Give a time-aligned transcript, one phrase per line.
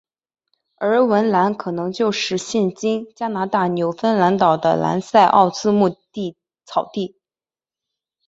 [0.77, 5.89] 而文兰可能就是现今加拿大纽芬兰岛的兰塞奥兹牧
[6.65, 7.19] 草地。